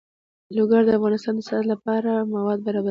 [0.55, 2.79] لوگر د افغانستان د صنعت لپاره مواد برابروي.